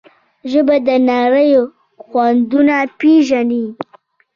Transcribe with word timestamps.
ژبه 0.51 0.75
د 0.87 0.89
نړۍ 1.09 1.51
خوندونه 2.05 2.77
پېژني. 2.99 3.65